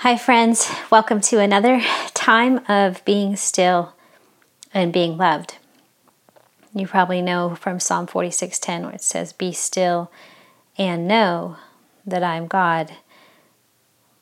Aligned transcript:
Hi, 0.00 0.16
friends. 0.16 0.66
Welcome 0.90 1.20
to 1.20 1.40
another 1.40 1.82
time 2.14 2.62
of 2.70 3.04
being 3.04 3.36
still 3.36 3.92
and 4.72 4.94
being 4.94 5.18
loved. 5.18 5.58
You 6.74 6.86
probably 6.86 7.20
know 7.20 7.54
from 7.54 7.80
Psalm 7.80 8.06
46:10 8.06 8.84
where 8.84 8.94
it 8.94 9.02
says, 9.02 9.34
"Be 9.34 9.52
still 9.52 10.10
and 10.78 11.06
know 11.06 11.56
that 12.06 12.22
I 12.22 12.36
am 12.36 12.46
God." 12.46 12.96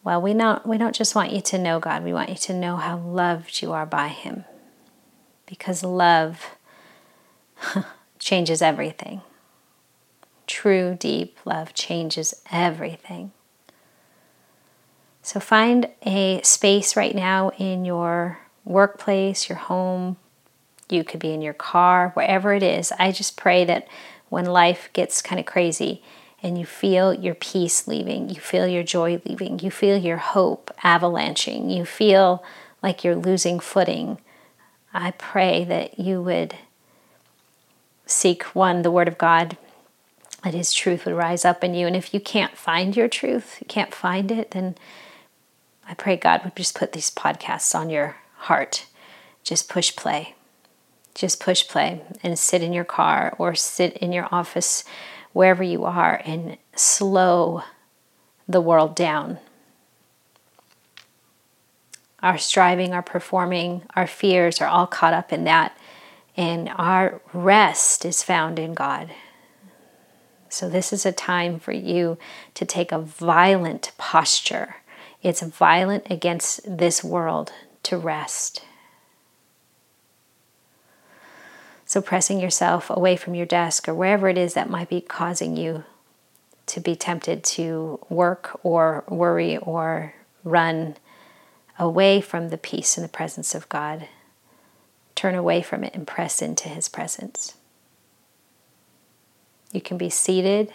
Well, 0.03 0.21
we 0.21 0.35
not 0.35 0.67
we 0.67 0.79
don't 0.79 0.97
just 0.97 1.15
want 1.15 1.31
you 1.31 1.41
to 1.43 1.59
know 1.59 1.79
God. 1.79 2.03
We 2.03 2.13
want 2.13 2.31
you 2.31 2.35
to 2.35 2.55
know 2.55 2.75
how 2.75 2.97
loved 2.97 3.63
you 3.63 3.73
are 3.73 3.87
by 3.87 4.09
him. 4.09 4.47
Because 5.47 5.85
love 5.85 6.57
changes 8.19 8.61
everything. 8.61 9.21
True, 10.49 10.97
deep 10.99 11.39
love 11.45 11.73
changes 11.73 12.35
everything. 12.51 13.31
So 15.29 15.41
find 15.41 15.91
a 16.07 16.41
space 16.43 16.97
right 16.97 17.15
now 17.15 17.51
in 17.59 17.85
your 17.85 18.39
workplace, 18.65 19.47
your 19.47 19.59
home. 19.59 20.17
You 20.89 21.05
could 21.05 21.21
be 21.21 21.35
in 21.35 21.43
your 21.43 21.53
car, 21.53 22.13
wherever 22.15 22.55
it 22.55 22.63
is. 22.63 22.93
I 22.99 23.13
just 23.13 23.37
pray 23.37 23.67
that 23.67 23.87
when 24.31 24.47
life 24.47 24.89
gets 24.95 25.21
kind 25.21 25.39
of 25.39 25.45
crazy 25.45 26.03
and 26.43 26.57
you 26.57 26.65
feel 26.65 27.13
your 27.13 27.35
peace 27.35 27.87
leaving, 27.87 28.31
you 28.31 28.41
feel 28.41 28.67
your 28.67 28.83
joy 28.83 29.21
leaving, 29.27 29.59
you 29.59 29.71
feel 29.71 29.99
your 29.99 30.17
hope 30.17 30.75
avalanching, 30.83 31.69
you 31.69 31.85
feel 31.85 32.43
like 32.83 33.05
you're 33.05 33.15
losing 33.15 33.61
footing, 33.61 34.17
I 34.95 35.11
pray 35.11 35.63
that 35.65 35.99
you 35.99 36.23
would 36.23 36.55
seek 38.07 38.45
one, 38.55 38.81
the 38.81 38.91
Word 38.91 39.09
of 39.09 39.19
God, 39.19 39.59
that 40.43 40.55
His 40.55 40.73
truth 40.73 41.05
would 41.05 41.15
rise 41.15 41.45
up 41.45 41.63
in 41.63 41.75
you. 41.75 41.87
And 41.87 41.95
if 41.95 42.15
you 42.15 42.21
can't 42.21 42.57
find 42.57 42.97
your 42.97 43.09
truth, 43.09 43.59
you 43.61 43.67
can't 43.67 43.93
find 43.93 44.33
it, 44.33 44.53
then 44.53 44.75
I 45.89 45.95
pray 45.95 46.17
God 46.17 46.45
would 46.45 46.55
just 46.55 46.75
put 46.75 46.93
these 46.93 47.11
podcasts 47.11 47.75
on 47.75 47.89
your 47.89 48.17
heart. 48.37 48.87
Just 49.43 49.71
push 49.71 49.97
play. 49.97 50.35
Just 51.15 51.41
push 51.41 51.67
play 51.67 52.03
and 52.23 52.39
sit 52.39 52.63
in 52.63 52.75
your 52.75 52.85
car 52.85 53.35
or 53.39 53.55
sit 53.55 53.97
in 53.97 54.13
your 54.13 54.29
office, 54.31 54.85
wherever 55.33 55.63
you 55.63 55.87
are, 55.87 56.21
and 56.27 56.59
slow 56.77 57.63
the 58.47 58.61
world 58.61 58.95
down. 58.95 59.39
Our 62.23 62.37
striving, 62.37 62.93
our 62.93 63.03
performing, 63.03 63.83
our 63.97 64.07
fears 64.07 64.61
are 64.61 64.69
all 64.69 64.87
caught 64.87 65.15
up 65.15 65.33
in 65.33 65.45
that. 65.45 65.77
And 66.37 66.69
our 66.77 67.23
rest 67.33 68.05
is 68.05 68.23
found 68.23 68.59
in 68.59 68.75
God. 68.75 69.11
So, 70.51 70.69
this 70.69 70.93
is 70.93 71.05
a 71.05 71.13
time 71.13 71.59
for 71.59 71.73
you 71.73 72.17
to 72.55 72.65
take 72.65 72.93
a 72.93 72.99
violent 72.99 73.93
posture 73.99 74.77
it's 75.23 75.43
violent 75.43 76.07
against 76.11 76.61
this 76.79 77.03
world 77.03 77.53
to 77.85 77.97
rest. 77.97 78.63
So, 81.85 82.03
pressing 82.03 82.39
yourself 82.39 82.91
away 82.91 83.17
from 83.17 83.35
your 83.35 83.47
desk 83.47 83.89
or 83.89 83.95
wherever 83.95 84.29
it 84.29 84.37
is 84.37 84.55
that 84.55 84.69
might 84.69 84.91
be 84.91 85.01
causing 85.01 85.57
you 85.57 85.85
to 86.67 86.81
be 86.81 86.95
tempted 86.95 87.43
to 87.43 87.99
work 88.11 88.61
or 88.63 89.05
worry 89.09 89.57
or 89.57 90.13
run 90.45 90.97
away 91.79 92.21
from 92.21 92.51
the 92.51 92.59
peace 92.59 92.99
and 92.99 93.05
the 93.05 93.09
presence 93.09 93.55
of 93.55 93.69
God. 93.71 94.07
Turn 95.15 95.35
away 95.35 95.63
from 95.63 95.83
it 95.83 95.95
and 95.95 96.07
press 96.07 96.43
into 96.43 96.69
His 96.69 96.89
presence. 96.91 97.55
You 99.73 99.81
can 99.81 99.97
be 99.97 100.11
seated, 100.11 100.73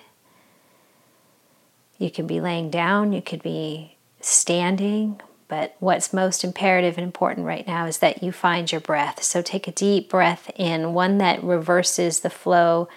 you 1.98 2.10
can 2.10 2.26
be 2.28 2.42
laying 2.42 2.70
down, 2.70 3.14
you 3.14 3.22
could 3.22 3.42
be 3.44 3.93
standing, 4.26 5.22
but 5.48 5.76
what's 5.80 6.14
most 6.14 6.44
imperative 6.44 6.98
and 6.98 7.04
important 7.04 7.46
right 7.46 7.68
now 7.68 7.86
is 7.86 8.00
that 8.00 8.24
you 8.24 8.32
find 8.32 8.72
your 8.72 8.82
breath. 8.82 9.22
So 9.24 9.42
take 9.42 9.68
a 9.68 9.72
deep 9.72 10.10
breath 10.10 10.50
in, 10.56 10.94
one 10.94 11.18
that 11.20 11.44
reverses 11.44 12.22
the 12.22 12.30
flow 12.30 12.88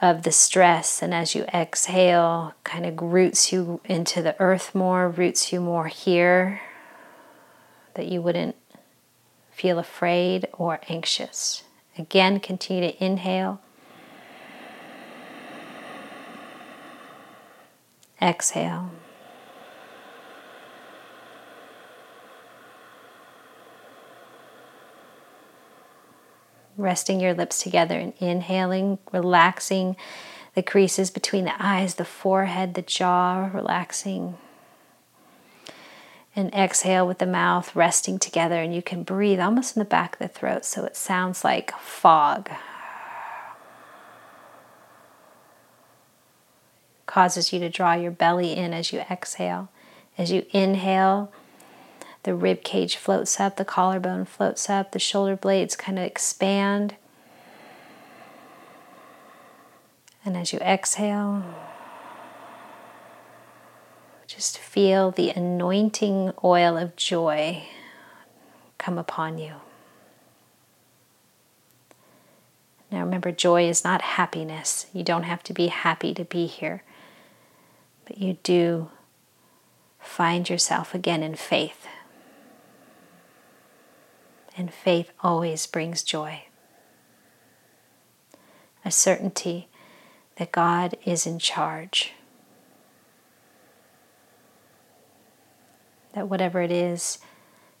of 0.00 0.22
the 0.22 0.32
stress. 0.32 1.02
And 1.02 1.12
as 1.12 1.34
you 1.34 1.44
exhale, 1.54 2.54
kind 2.64 2.86
of 2.86 3.00
roots 3.00 3.52
you 3.52 3.80
into 3.84 4.22
the 4.22 4.40
earth 4.40 4.74
more, 4.74 5.08
roots 5.08 5.52
you 5.52 5.60
more 5.60 5.88
here, 5.88 6.60
that 7.94 8.06
you 8.06 8.22
wouldn't 8.22 8.56
feel 9.50 9.78
afraid 9.78 10.46
or 10.52 10.80
anxious. 10.88 11.64
Again, 11.96 12.38
continue 12.38 12.92
to 12.92 13.04
inhale. 13.04 13.60
Exhale. 18.22 18.90
Resting 26.78 27.20
your 27.20 27.34
lips 27.34 27.62
together 27.62 27.98
and 27.98 28.14
inhaling, 28.18 28.98
relaxing 29.12 29.96
the 30.54 30.62
creases 30.62 31.10
between 31.10 31.44
the 31.44 31.62
eyes, 31.62 31.96
the 31.96 32.04
forehead, 32.04 32.74
the 32.74 32.82
jaw, 32.82 33.50
relaxing. 33.52 34.38
And 36.34 36.54
exhale 36.54 37.06
with 37.06 37.18
the 37.18 37.26
mouth 37.26 37.74
resting 37.74 38.18
together, 38.18 38.62
and 38.62 38.74
you 38.74 38.80
can 38.80 39.02
breathe 39.02 39.40
almost 39.40 39.76
in 39.76 39.80
the 39.80 39.84
back 39.84 40.14
of 40.14 40.18
the 40.20 40.28
throat 40.28 40.64
so 40.64 40.84
it 40.84 40.96
sounds 40.96 41.44
like 41.44 41.72
fog. 41.78 42.48
Causes 47.06 47.52
you 47.52 47.58
to 47.58 47.68
draw 47.68 47.94
your 47.94 48.12
belly 48.12 48.54
in 48.54 48.72
as 48.72 48.92
you 48.92 49.00
exhale. 49.10 49.68
As 50.16 50.30
you 50.30 50.46
inhale, 50.50 51.32
the 52.28 52.34
rib 52.34 52.62
cage 52.62 52.96
floats 52.96 53.40
up, 53.40 53.56
the 53.56 53.64
collarbone 53.64 54.26
floats 54.26 54.68
up, 54.68 54.92
the 54.92 54.98
shoulder 54.98 55.34
blades 55.34 55.74
kind 55.74 55.98
of 55.98 56.04
expand. 56.04 56.94
And 60.26 60.36
as 60.36 60.52
you 60.52 60.58
exhale, 60.58 61.42
just 64.26 64.58
feel 64.58 65.10
the 65.10 65.30
anointing 65.30 66.32
oil 66.44 66.76
of 66.76 66.96
joy 66.96 67.62
come 68.76 68.98
upon 68.98 69.38
you. 69.38 69.54
Now 72.92 73.00
remember, 73.00 73.32
joy 73.32 73.66
is 73.66 73.84
not 73.84 74.02
happiness. 74.02 74.84
You 74.92 75.02
don't 75.02 75.22
have 75.22 75.42
to 75.44 75.54
be 75.54 75.68
happy 75.68 76.12
to 76.12 76.26
be 76.26 76.44
here, 76.44 76.82
but 78.04 78.18
you 78.18 78.36
do 78.42 78.90
find 79.98 80.46
yourself 80.50 80.94
again 80.94 81.22
in 81.22 81.34
faith 81.34 81.86
and 84.58 84.72
faith 84.72 85.12
always 85.20 85.66
brings 85.66 86.02
joy. 86.02 86.42
A 88.84 88.90
certainty 88.90 89.68
that 90.36 90.52
God 90.52 90.96
is 91.06 91.26
in 91.26 91.38
charge. 91.38 92.12
That 96.12 96.28
whatever 96.28 96.60
it 96.60 96.72
is 96.72 97.18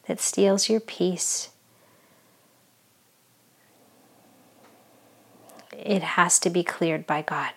that 0.06 0.20
steals 0.20 0.70
your 0.70 0.80
peace, 0.80 1.50
it 5.76 6.02
has 6.02 6.38
to 6.38 6.48
be 6.48 6.62
cleared 6.62 7.06
by 7.06 7.22
God 7.22 7.52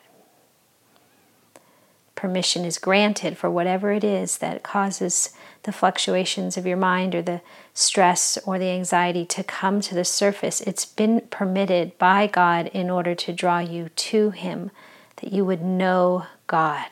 permission 2.21 2.63
is 2.63 2.77
granted 2.77 3.35
for 3.35 3.49
whatever 3.49 3.91
it 3.91 4.03
is 4.03 4.37
that 4.37 4.61
causes 4.61 5.31
the 5.63 5.71
fluctuations 5.71 6.57
of 6.57 6.65
your 6.65 6.77
mind 6.77 7.13
or 7.13 7.21
the 7.21 7.41
stress 7.73 8.37
or 8.45 8.57
the 8.57 8.69
anxiety 8.69 9.25
to 9.25 9.43
come 9.43 9.79
to 9.81 9.93
the 9.93 10.05
surface. 10.05 10.61
It's 10.61 10.85
been 10.85 11.21
permitted 11.29 11.97
by 11.97 12.27
God 12.27 12.67
in 12.67 12.89
order 12.89 13.13
to 13.15 13.33
draw 13.33 13.59
you 13.59 13.89
to 13.89 14.31
Him, 14.31 14.71
that 15.17 15.31
you 15.31 15.45
would 15.45 15.61
know 15.61 16.25
God. 16.47 16.87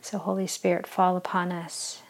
So, 0.00 0.18
Holy 0.18 0.48
Spirit, 0.48 0.88
fall 0.88 1.16
upon 1.16 1.52
us 1.52 2.02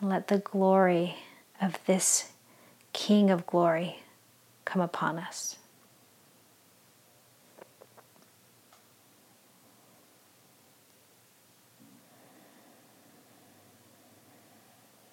and 0.00 0.08
let 0.08 0.28
the 0.28 0.38
glory 0.38 1.16
of 1.60 1.78
this 1.86 2.32
King 2.98 3.30
of 3.30 3.46
glory 3.46 4.00
come 4.64 4.82
upon 4.82 5.18
us. 5.18 5.56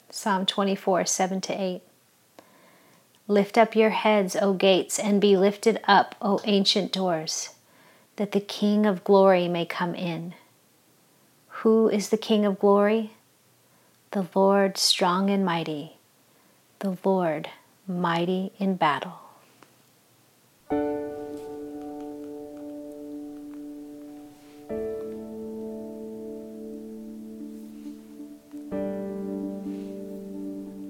Psalm 0.09 0.47
24, 0.47 1.05
7 1.05 1.41
to 1.41 1.53
8. 1.53 1.81
Lift 3.27 3.57
up 3.57 3.75
your 3.75 3.91
heads, 3.91 4.35
O 4.35 4.53
gates, 4.53 4.97
and 4.97 5.21
be 5.21 5.37
lifted 5.37 5.79
up, 5.87 6.15
O 6.21 6.39
ancient 6.45 6.91
doors, 6.91 7.49
that 8.15 8.31
the 8.31 8.41
King 8.41 8.87
of 8.87 9.03
glory 9.03 9.47
may 9.47 9.65
come 9.65 9.93
in. 9.93 10.33
Who 11.59 11.87
is 11.87 12.09
the 12.09 12.17
King 12.17 12.45
of 12.45 12.59
glory? 12.59 13.11
the 14.11 14.27
Lord 14.33 14.77
strong 14.77 15.29
and 15.29 15.43
mighty, 15.45 15.97
the 16.79 16.97
Lord 17.03 17.49
mighty 17.87 18.51
in 18.57 18.75
battle. 18.75 19.19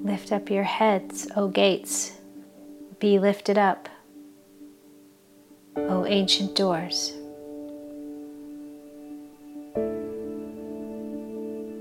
Lift 0.04 0.32
up 0.32 0.50
your 0.50 0.64
heads, 0.64 1.28
O 1.36 1.48
gates, 1.48 2.14
be 3.00 3.20
lifted 3.20 3.58
up, 3.58 3.90
O 5.76 6.06
ancient 6.06 6.56
doors, 6.56 7.12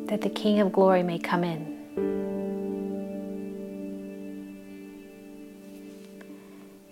that 0.08 0.20
the 0.22 0.30
King 0.30 0.60
of 0.60 0.72
glory 0.72 1.02
may 1.02 1.18
come 1.18 1.44
in. 1.44 1.73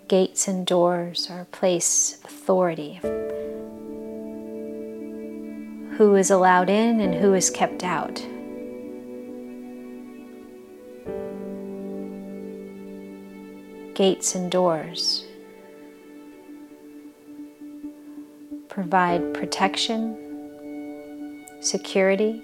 Gates 0.07 0.47
and 0.47 0.65
doors 0.65 1.29
are 1.29 1.41
a 1.41 1.45
place 1.45 2.19
authority. 2.23 2.99
Who 5.97 6.15
is 6.15 6.31
allowed 6.31 6.69
in 6.69 6.99
and 6.99 7.15
who 7.15 7.33
is 7.33 7.49
kept 7.49 7.83
out. 7.83 8.23
gates 13.93 14.35
and 14.35 14.51
doors. 14.51 15.25
Provide 18.67 19.33
protection, 19.33 21.45
security, 21.61 22.41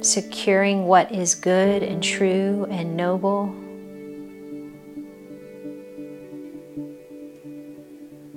securing 0.00 0.86
what 0.86 1.10
is 1.10 1.34
good 1.34 1.82
and 1.82 2.02
true 2.02 2.66
and 2.70 2.96
noble. 2.96 3.54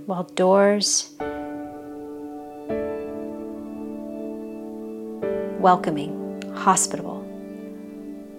While 0.10 0.24
doors 0.24 1.12
welcoming, 5.60 6.52
hospitable 6.56 7.22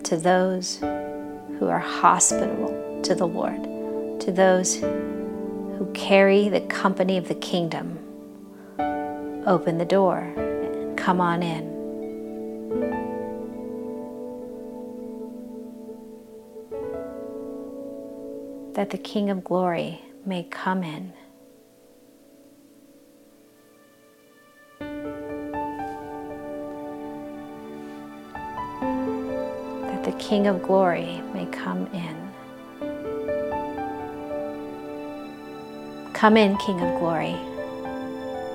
to 0.02 0.17
those 0.17 0.78
who 0.78 1.69
are 1.69 1.78
hospitable 1.78 3.02
to 3.05 3.14
the 3.14 3.25
Lord, 3.25 3.62
to 4.22 4.32
those 4.32 4.81
who 4.81 5.88
carry 5.94 6.49
the 6.49 6.62
company 6.62 7.17
of 7.17 7.28
the 7.28 7.37
kingdom. 7.37 8.00
Open 9.46 9.78
the 9.78 9.84
door 9.84 10.19
and 10.19 10.99
come 10.99 11.20
on 11.20 11.40
in. 11.44 11.70
That 18.72 18.90
the 18.90 18.99
King 18.99 19.31
of 19.31 19.44
Glory 19.44 20.00
may 20.26 20.43
come 20.43 20.82
in. 20.82 21.12
King 30.31 30.47
of 30.47 30.62
Glory 30.62 31.21
may 31.35 31.44
come 31.47 31.88
in. 31.93 32.17
Come 36.12 36.37
in, 36.37 36.56
King 36.59 36.81
of 36.81 37.00
Glory. 37.00 37.37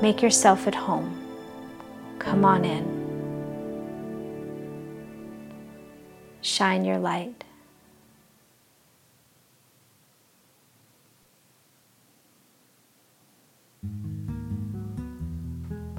Make 0.01 0.21
yourself 0.21 0.67
at 0.67 0.75
home. 0.75 1.21
Come 2.17 2.45
on 2.45 2.63
in. 2.63 2.85
Shine 6.41 6.85
your 6.85 6.97
light. 6.97 7.43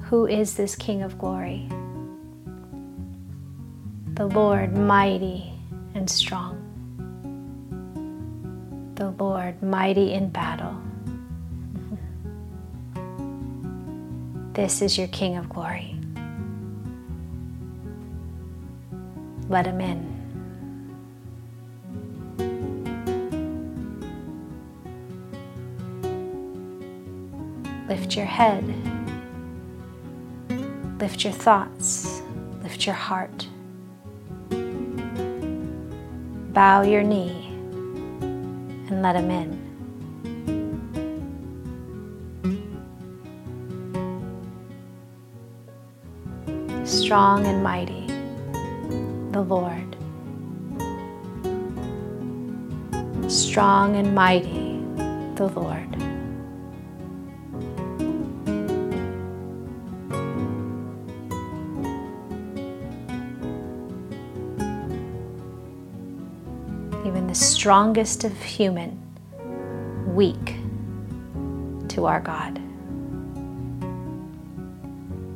Who 0.05 0.25
is 0.25 0.55
this 0.55 0.75
King 0.75 1.03
of 1.03 1.19
Glory? 1.19 1.69
the 4.17 4.25
Lord 4.25 4.75
mighty 4.75 5.56
and 5.97 6.09
strong, 6.09 6.61
the 8.93 9.09
Lord 9.09 9.61
mighty 9.63 10.13
in 10.13 10.29
battle. 10.29 10.79
This 14.53 14.81
is 14.81 14.97
your 14.97 15.07
King 15.09 15.37
of 15.37 15.49
glory. 15.49 15.95
Let 19.49 19.67
him 19.67 19.81
in. 19.81 20.15
Lift 27.87 28.15
your 28.15 28.25
head. 28.25 28.65
Lift 30.99 31.23
your 31.23 31.33
thoughts. 31.33 32.23
Lift 32.63 32.87
your 32.87 32.95
heart 32.95 33.47
bow 36.57 36.81
your 36.81 37.03
knee 37.03 37.45
and 38.89 39.03
let 39.03 39.15
Him 39.15 39.29
in. 39.29 39.49
Strong 46.83 47.45
and 47.45 47.61
mighty, 47.61 48.07
the 49.33 49.41
Lord. 49.41 49.95
Strong 53.31 53.95
and 53.95 54.15
mighty, 54.15 54.79
the 55.35 55.49
Lord. 55.53 55.96
Strongest 67.67 68.23
of 68.23 68.41
human 68.41 68.97
weak 70.15 70.55
to 71.89 72.05
our 72.05 72.21
God. 72.21 72.57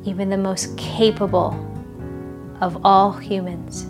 Even 0.06 0.30
the 0.30 0.38
most 0.38 0.74
capable 0.78 1.52
of 2.62 2.86
all 2.86 3.12
humans, 3.12 3.86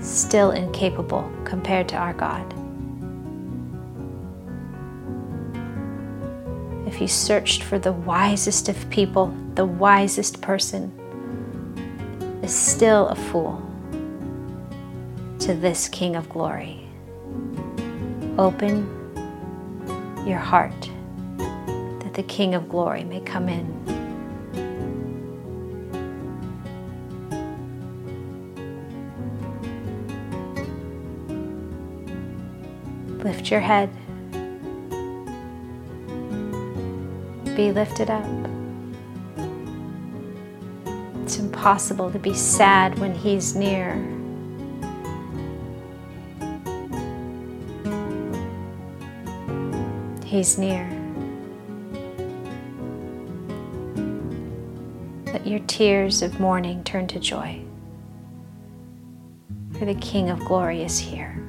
still 0.00 0.52
incapable 0.52 1.28
compared 1.44 1.88
to 1.88 1.96
our 1.96 2.14
God. 2.14 2.54
If 6.86 7.00
you 7.00 7.08
searched 7.08 7.64
for 7.64 7.80
the 7.80 7.92
wisest 7.92 8.68
of 8.68 8.88
people, 8.90 9.36
the 9.56 9.66
wisest 9.66 10.40
person 10.40 10.92
is 12.44 12.54
still 12.54 13.08
a 13.08 13.16
fool 13.16 13.63
to 15.44 15.52
this 15.52 15.88
King 15.90 16.16
of 16.16 16.26
Glory. 16.30 16.88
Open 18.38 18.88
your 20.26 20.38
heart 20.38 20.88
that 21.36 22.14
the 22.14 22.22
King 22.22 22.54
of 22.54 22.66
Glory 22.66 23.04
may 23.04 23.20
come 23.20 23.50
in. 23.50 23.84
Lift 33.18 33.50
your 33.50 33.60
head. 33.60 33.90
Be 37.54 37.70
lifted 37.70 38.08
up. 38.08 38.24
It's 41.22 41.38
impossible 41.38 42.10
to 42.12 42.18
be 42.18 42.32
sad 42.32 42.98
when 42.98 43.14
He's 43.14 43.54
near. 43.54 44.13
He's 50.34 50.58
near. 50.58 50.84
Let 55.26 55.46
your 55.46 55.60
tears 55.60 56.22
of 56.22 56.40
mourning 56.40 56.82
turn 56.82 57.06
to 57.06 57.20
joy, 57.20 57.62
for 59.78 59.84
the 59.84 59.94
King 59.94 60.30
of 60.30 60.40
glory 60.40 60.82
is 60.82 60.98
here. 60.98 61.40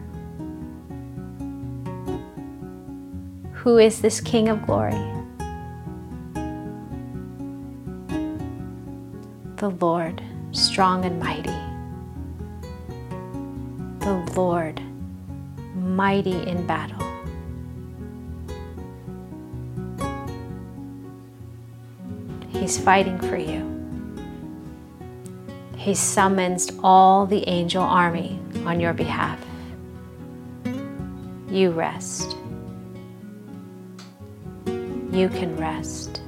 Who 3.54 3.80
is 3.80 4.01
this 4.01 4.22
King 4.22 4.50
of 4.50 4.63
glory? 4.68 4.92
The 9.56 9.70
Lord, 9.82 10.22
strong 10.51 11.06
and 11.06 11.20
mighty. 11.20 11.50
The 14.06 14.32
Lord, 14.36 14.80
mighty 15.74 16.48
in 16.48 16.68
battle. 16.68 17.05
He's 22.66 22.80
fighting 22.80 23.20
for 23.20 23.38
you. 23.38 23.62
He 25.78 25.94
summons 25.94 26.72
all 26.84 27.28
the 27.28 27.48
angel 27.48 27.84
army 27.84 28.40
on 28.66 28.80
your 28.80 28.92
behalf. 28.92 29.40
You 31.48 31.70
rest. 31.70 32.36
You 34.66 35.30
can 35.30 35.56
rest. 35.58 36.24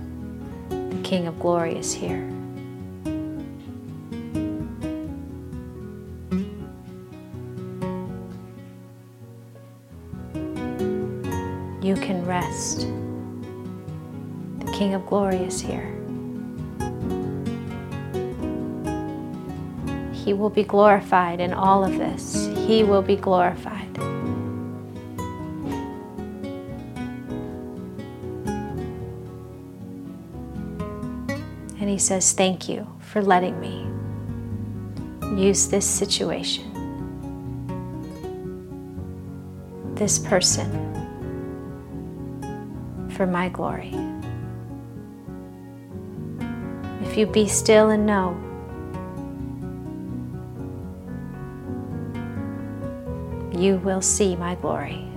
The 0.70 1.01
King 1.03 1.25
of 1.25 1.39
Glory 1.39 1.75
is 1.75 1.91
here. 1.91 2.24
You 11.82 11.96
can 11.96 12.24
rest. 12.27 12.82
The 14.60 14.72
King 14.72 14.94
of 14.94 15.03
Glory 15.08 15.38
is 15.38 15.60
here. 15.60 15.96
He 20.27 20.34
will 20.34 20.50
be 20.50 20.65
glorified 20.65 21.39
in 21.39 21.53
all 21.53 21.86
of 21.86 21.98
this. 21.98 22.48
He 22.67 22.84
will 22.84 23.01
be 23.01 23.15
glorified. 23.15 23.98
And 31.79 31.89
he 31.89 31.98
says, 31.98 32.34
Thank 32.34 32.67
you 32.67 32.86
for 33.00 33.22
letting 33.22 33.57
me 33.62 33.88
use 35.41 35.69
this 35.69 35.86
situation, 35.86 36.74
this 39.96 40.19
person, 40.19 40.69
for 43.12 43.25
my 43.25 43.48
glory. 43.48 43.96
If 47.03 47.15
you 47.15 47.25
be 47.25 47.48
still 47.48 47.91
and 47.91 48.05
know 48.05 48.43
you 53.57 53.77
will 53.77 54.01
see 54.01 54.35
my 54.35 54.55
glory. 54.55 55.07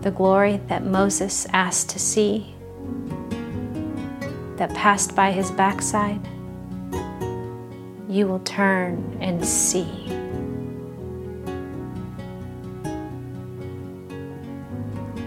The 0.00 0.10
glory 0.10 0.60
that 0.66 0.84
Moses 0.84 1.46
asked 1.52 1.90
to 1.90 1.98
see, 1.98 2.54
that 4.56 4.74
passed 4.74 5.14
by 5.14 5.30
his 5.30 5.50
backside, 5.52 6.26
you 8.08 8.26
will 8.26 8.40
turn 8.40 9.18
and 9.20 9.44
see. 9.46 9.86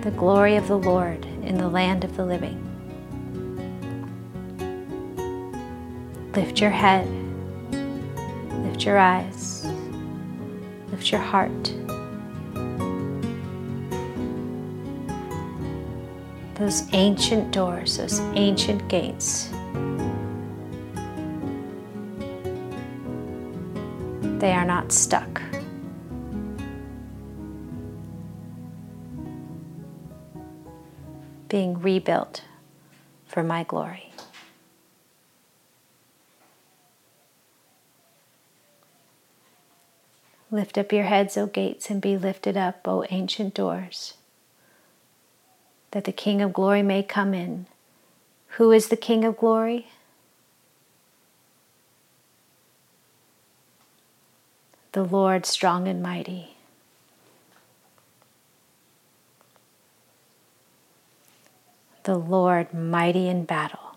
The 0.01 0.11
glory 0.11 0.57
of 0.57 0.67
the 0.67 0.77
Lord 0.77 1.23
in 1.43 1.57
the 1.57 1.69
land 1.69 2.03
of 2.03 2.17
the 2.17 2.25
living. 2.25 2.72
Lift 6.35 6.59
your 6.59 6.71
head, 6.71 7.07
lift 8.65 8.85
your 8.85 8.97
eyes, 8.97 9.65
lift 10.89 11.11
your 11.11 11.21
heart. 11.21 11.51
Those 16.55 16.91
ancient 16.93 17.51
doors, 17.51 17.97
those 17.97 18.19
ancient 18.33 18.87
gates, 18.87 19.49
they 24.39 24.53
are 24.53 24.65
not 24.65 24.91
stuck. 24.91 25.39
Being 31.47 31.79
rebuilt 31.79 32.43
for 33.27 33.43
my 33.43 33.63
glory. 33.65 34.12
Lift 40.53 40.77
up 40.77 40.93
your 40.93 41.05
heads, 41.05 41.35
O 41.35 41.47
gates, 41.47 41.89
and 41.89 41.99
be 41.99 42.15
lifted 42.15 42.55
up, 42.55 42.87
O 42.87 43.03
ancient 43.09 43.55
doors, 43.55 44.13
that 45.89 46.03
the 46.03 46.11
King 46.11 46.43
of 46.43 46.53
glory 46.53 46.83
may 46.83 47.01
come 47.01 47.33
in. 47.33 47.65
Who 48.57 48.71
is 48.71 48.89
the 48.89 48.95
King 48.95 49.25
of 49.25 49.35
glory? 49.35 49.87
The 54.91 55.01
Lord 55.01 55.47
strong 55.47 55.87
and 55.87 56.03
mighty. 56.03 56.55
The 62.03 62.15
Lord 62.15 62.75
mighty 62.75 63.27
in 63.27 63.45
battle. 63.45 63.92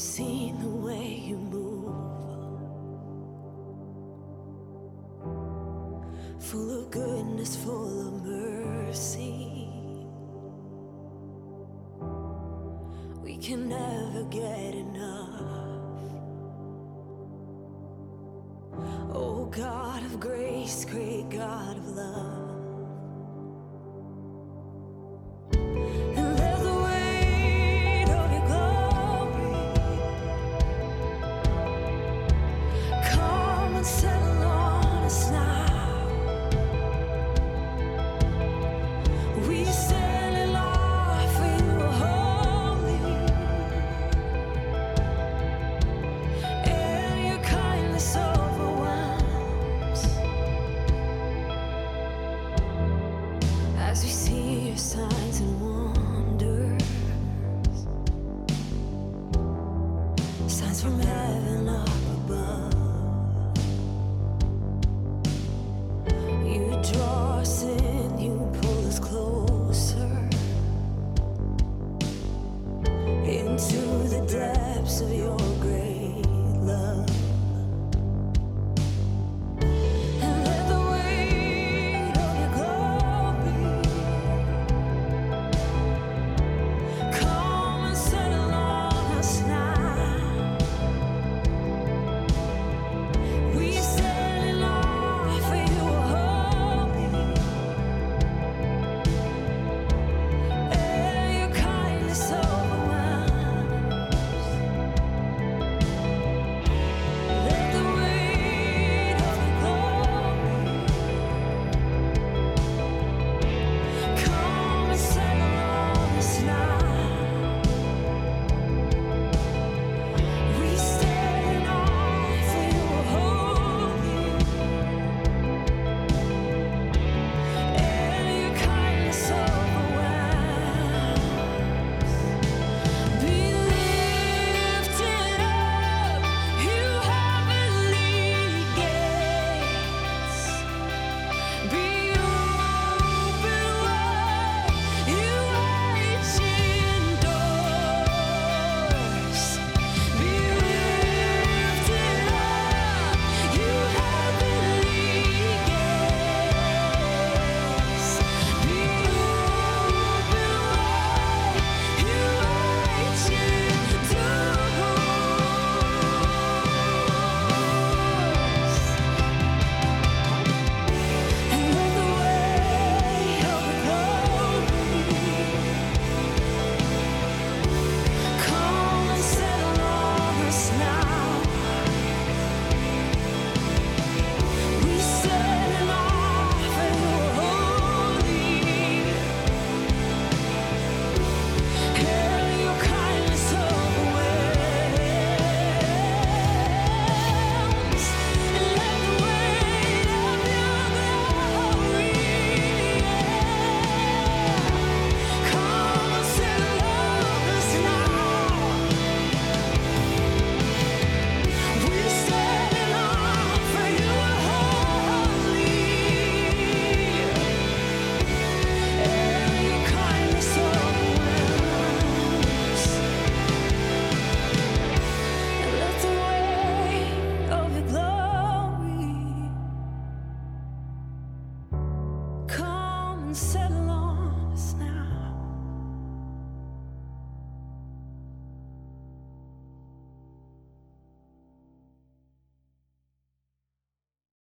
Seen 0.00 0.58
the 0.60 0.68
way 0.68 1.22
you 1.26 1.36
move, 1.36 1.94
full 6.42 6.70
of 6.80 6.90
goodness, 6.90 7.54
full 7.56 8.08
of 8.08 8.24
mercy. 8.24 9.68
We 13.22 13.36
can 13.36 13.68
never 13.68 13.89